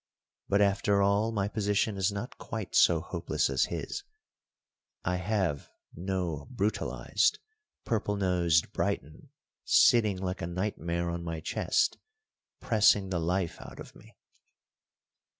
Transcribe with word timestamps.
But, 0.49 0.61
after 0.61 1.03
all, 1.03 1.31
my 1.31 1.47
position 1.47 1.95
is 1.95 2.11
not 2.11 2.39
quite 2.39 2.73
so 2.73 3.01
hopeless 3.01 3.51
as 3.51 3.65
his; 3.65 4.01
I 5.05 5.17
have 5.17 5.69
no 5.93 6.47
brutalised, 6.49 7.37
purple 7.85 8.15
nosed 8.15 8.73
Briton 8.73 9.29
sitting 9.63 10.17
like 10.17 10.41
a 10.41 10.47
nightmare 10.47 11.11
on 11.11 11.23
my 11.23 11.39
chest, 11.39 11.99
pressing 12.59 13.09
the 13.09 13.19
life 13.19 13.61
out 13.61 13.79
of 13.79 13.95
me." 13.95 14.17